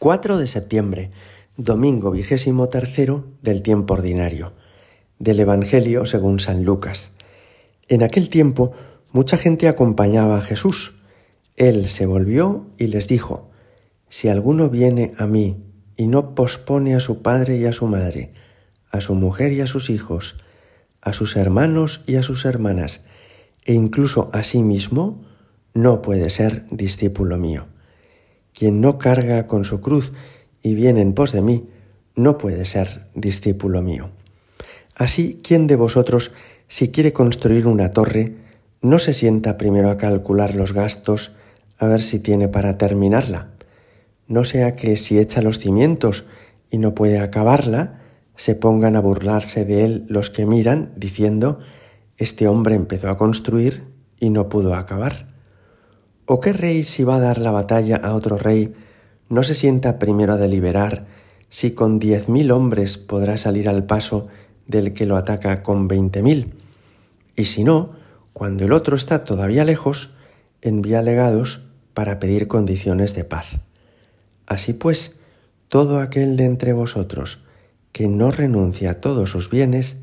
[0.00, 1.10] 4 de septiembre,
[1.58, 4.54] domingo vigésimo tercero del tiempo ordinario,
[5.18, 7.12] del Evangelio según San Lucas.
[7.86, 8.72] En aquel tiempo
[9.12, 10.94] mucha gente acompañaba a Jesús.
[11.56, 13.50] Él se volvió y les dijo,
[14.08, 15.62] Si alguno viene a mí
[15.98, 18.32] y no pospone a su padre y a su madre,
[18.90, 20.36] a su mujer y a sus hijos,
[21.02, 23.04] a sus hermanos y a sus hermanas,
[23.66, 25.20] e incluso a sí mismo,
[25.74, 27.66] no puede ser discípulo mío.
[28.54, 30.12] Quien no carga con su cruz
[30.62, 31.68] y viene en pos de mí,
[32.14, 34.10] no puede ser discípulo mío.
[34.94, 36.32] Así, ¿quién de vosotros,
[36.68, 38.34] si quiere construir una torre,
[38.82, 41.32] no se sienta primero a calcular los gastos,
[41.78, 43.48] a ver si tiene para terminarla?
[44.26, 46.24] No sea que si echa los cimientos
[46.70, 48.00] y no puede acabarla,
[48.36, 51.58] se pongan a burlarse de él los que miran, diciendo,
[52.16, 53.84] este hombre empezó a construir
[54.18, 55.29] y no pudo acabar.
[56.32, 58.72] ¿O qué rey si va a dar la batalla a otro rey
[59.28, 61.06] no se sienta primero a deliberar
[61.48, 64.28] si con diez mil hombres podrá salir al paso
[64.68, 66.54] del que lo ataca con veinte mil?
[67.34, 67.96] Y si no,
[68.32, 70.14] cuando el otro está todavía lejos,
[70.62, 71.62] envía legados
[71.94, 73.58] para pedir condiciones de paz.
[74.46, 75.18] Así pues,
[75.66, 77.42] todo aquel de entre vosotros
[77.90, 79.96] que no renuncia a todos sus bienes,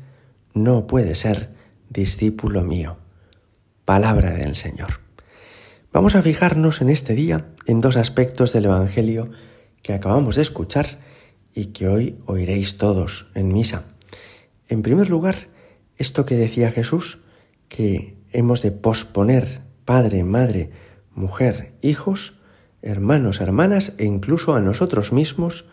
[0.52, 1.48] no puede ser
[1.88, 2.98] discípulo mío.
[3.86, 5.07] Palabra del Señor.
[5.90, 9.30] Vamos a fijarnos en este día en dos aspectos del Evangelio
[9.82, 10.98] que acabamos de escuchar
[11.54, 13.84] y que hoy oiréis todos en misa.
[14.68, 15.48] En primer lugar,
[15.96, 17.20] esto que decía Jesús,
[17.70, 20.70] que hemos de posponer padre, madre,
[21.14, 22.34] mujer, hijos,
[22.82, 25.64] hermanos, hermanas e incluso a nosotros mismos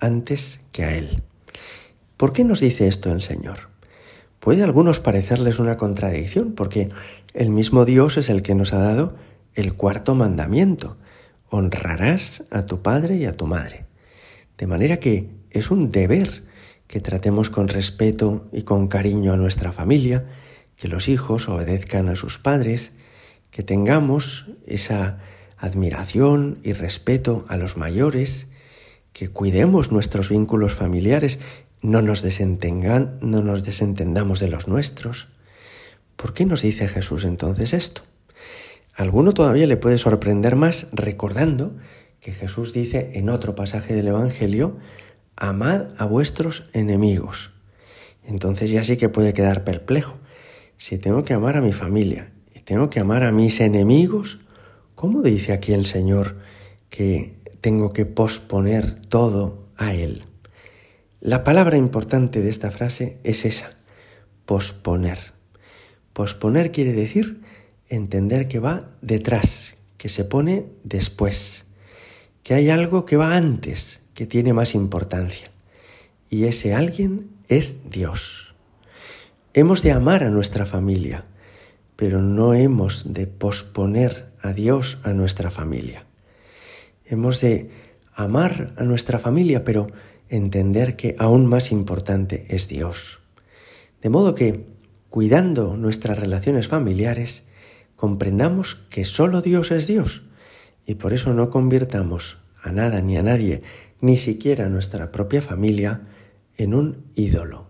[0.00, 1.22] antes que a Él.
[2.16, 3.68] ¿Por qué nos dice esto el Señor?
[4.40, 6.88] Puede a algunos parecerles una contradicción, porque
[7.34, 9.14] el mismo Dios es el que nos ha dado
[9.58, 10.96] el cuarto mandamiento,
[11.50, 13.86] honrarás a tu padre y a tu madre.
[14.56, 16.44] De manera que es un deber
[16.86, 20.26] que tratemos con respeto y con cariño a nuestra familia,
[20.76, 22.92] que los hijos obedezcan a sus padres,
[23.50, 25.18] que tengamos esa
[25.56, 28.46] admiración y respeto a los mayores,
[29.12, 31.40] que cuidemos nuestros vínculos familiares,
[31.82, 35.26] no nos, desentengan, no nos desentendamos de los nuestros.
[36.14, 38.02] ¿Por qué nos dice Jesús entonces esto?
[38.98, 41.76] Alguno todavía le puede sorprender más recordando
[42.20, 44.76] que Jesús dice en otro pasaje del Evangelio,
[45.36, 47.52] amad a vuestros enemigos.
[48.24, 50.16] Entonces ya sí que puede quedar perplejo.
[50.78, 54.40] Si tengo que amar a mi familia y tengo que amar a mis enemigos,
[54.96, 56.36] ¿cómo dice aquí el Señor
[56.90, 60.24] que tengo que posponer todo a Él?
[61.20, 63.76] La palabra importante de esta frase es esa,
[64.44, 65.18] posponer.
[66.12, 67.42] Posponer quiere decir
[67.88, 71.66] entender que va detrás, que se pone después,
[72.42, 75.50] que hay algo que va antes, que tiene más importancia.
[76.30, 78.54] Y ese alguien es Dios.
[79.54, 81.24] Hemos de amar a nuestra familia,
[81.96, 86.04] pero no hemos de posponer a Dios a nuestra familia.
[87.04, 87.70] Hemos de
[88.14, 89.88] amar a nuestra familia, pero
[90.28, 93.18] entender que aún más importante es Dios.
[94.02, 94.66] De modo que,
[95.08, 97.42] cuidando nuestras relaciones familiares,
[97.98, 100.22] comprendamos que solo Dios es Dios
[100.86, 103.62] y por eso no convirtamos a nada ni a nadie,
[104.00, 106.02] ni siquiera a nuestra propia familia,
[106.56, 107.66] en un ídolo.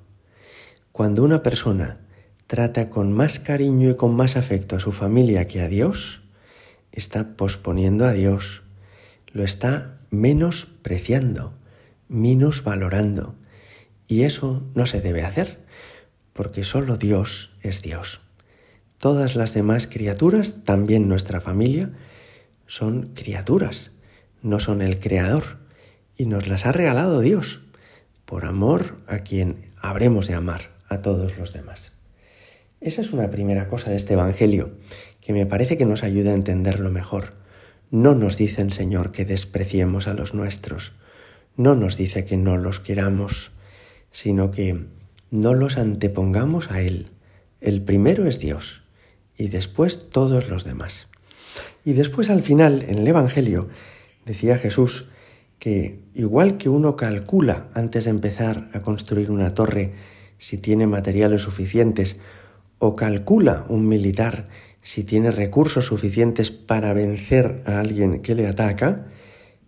[0.92, 2.00] Cuando una persona
[2.46, 6.20] trata con más cariño y con más afecto a su familia que a Dios,
[6.92, 8.64] está posponiendo a Dios,
[9.32, 11.54] lo está menospreciando,
[12.64, 13.34] valorando
[14.06, 15.58] Y eso no se debe hacer,
[16.34, 18.27] porque solo Dios es Dios.
[18.98, 21.92] Todas las demás criaturas, también nuestra familia,
[22.66, 23.92] son criaturas,
[24.42, 25.58] no son el creador.
[26.16, 27.60] Y nos las ha regalado Dios,
[28.24, 31.92] por amor a quien habremos de amar a todos los demás.
[32.80, 34.72] Esa es una primera cosa de este Evangelio,
[35.20, 37.34] que me parece que nos ayuda a entenderlo mejor.
[37.92, 40.92] No nos dice el Señor que despreciemos a los nuestros,
[41.56, 43.52] no nos dice que no los queramos,
[44.10, 44.86] sino que
[45.30, 47.10] no los antepongamos a Él.
[47.60, 48.82] El primero es Dios
[49.38, 51.06] y después todos los demás.
[51.84, 53.68] Y después al final, en el Evangelio,
[54.26, 55.06] decía Jesús
[55.58, 59.94] que igual que uno calcula antes de empezar a construir una torre
[60.38, 62.20] si tiene materiales suficientes,
[62.78, 64.48] o calcula un militar
[64.82, 69.06] si tiene recursos suficientes para vencer a alguien que le ataca,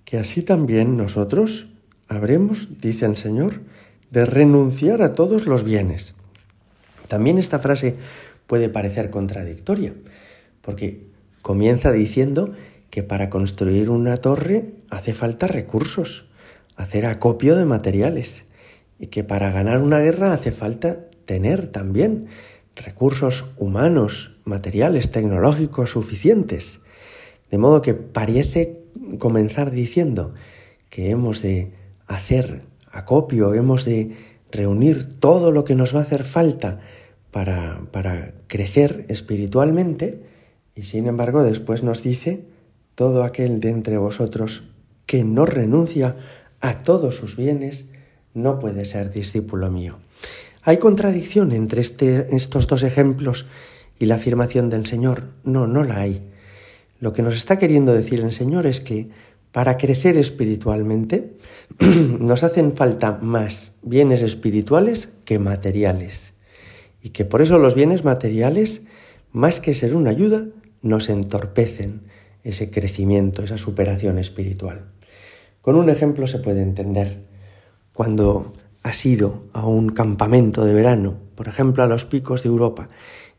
[0.04, 1.68] que así también nosotros
[2.08, 3.62] habremos, dice el Señor,
[4.10, 6.14] de renunciar a todos los bienes.
[7.08, 7.96] También esta frase
[8.50, 9.94] puede parecer contradictoria,
[10.60, 11.06] porque
[11.40, 12.50] comienza diciendo
[12.90, 16.26] que para construir una torre hace falta recursos.
[16.74, 18.44] hacer acopio de materiales
[18.98, 22.26] y que para ganar una guerra hace falta tener también
[22.74, 26.80] recursos humanos, materiales, tecnológicos suficientes.
[27.52, 28.80] De modo que parece
[29.20, 30.34] comenzar diciendo
[30.88, 31.72] que hemos de
[32.08, 34.16] hacer acopio, hemos de
[34.50, 36.80] reunir todo lo que nos va a hacer falta
[37.30, 40.22] para, para crecer espiritualmente
[40.74, 42.44] y sin embargo después nos dice
[42.94, 44.64] todo aquel de entre vosotros
[45.06, 46.16] que no renuncia
[46.60, 47.86] a todos sus bienes
[48.34, 49.98] no puede ser discípulo mío.
[50.62, 53.46] ¿Hay contradicción entre este, estos dos ejemplos
[53.98, 55.24] y la afirmación del Señor?
[55.42, 56.22] No, no la hay.
[57.00, 59.08] Lo que nos está queriendo decir el Señor es que
[59.52, 61.36] para crecer espiritualmente
[61.80, 66.29] nos hacen falta más bienes espirituales que materiales.
[67.02, 68.82] Y que por eso los bienes materiales,
[69.32, 70.46] más que ser una ayuda,
[70.82, 72.02] nos entorpecen
[72.44, 74.86] ese crecimiento, esa superación espiritual.
[75.60, 77.24] Con un ejemplo se puede entender.
[77.92, 82.88] Cuando has ido a un campamento de verano, por ejemplo a los picos de Europa,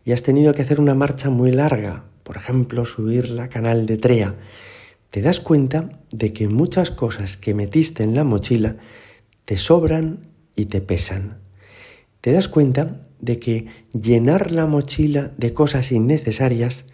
[0.06, 3.98] y has tenido que hacer una marcha muy larga, por ejemplo subir la canal de
[3.98, 4.36] Trea,
[5.10, 8.78] te das cuenta de que muchas cosas que metiste en la mochila
[9.46, 11.41] te sobran y te pesan.
[12.22, 16.86] Te das cuenta de que llenar la mochila de cosas innecesarias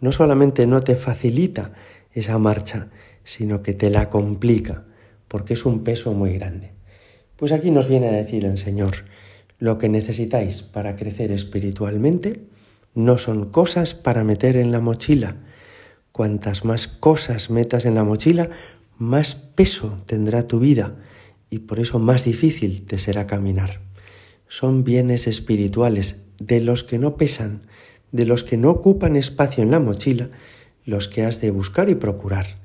[0.00, 1.72] no solamente no te facilita
[2.12, 2.88] esa marcha,
[3.22, 4.84] sino que te la complica,
[5.28, 6.72] porque es un peso muy grande.
[7.36, 9.04] Pues aquí nos viene a decir el Señor,
[9.58, 12.44] lo que necesitáis para crecer espiritualmente
[12.94, 15.36] no son cosas para meter en la mochila.
[16.12, 18.48] Cuantas más cosas metas en la mochila,
[18.96, 20.96] más peso tendrá tu vida
[21.50, 23.91] y por eso más difícil te será caminar.
[24.52, 27.62] Son bienes espirituales de los que no pesan,
[28.10, 30.28] de los que no ocupan espacio en la mochila,
[30.84, 32.58] los que has de buscar y procurar.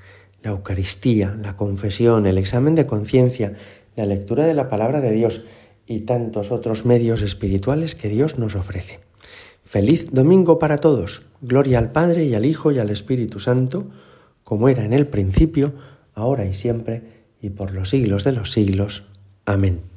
[0.44, 3.54] La Eucaristía, la confesión, el examen de conciencia,
[3.96, 5.46] la lectura de la palabra de Dios
[5.86, 9.00] y tantos otros medios espirituales que Dios nos ofrece.
[9.64, 11.22] Feliz domingo para todos.
[11.40, 13.88] Gloria al Padre y al Hijo y al Espíritu Santo,
[14.44, 15.74] como era en el principio,
[16.14, 19.06] ahora y siempre, y por los siglos de los siglos.
[19.46, 19.97] Amén.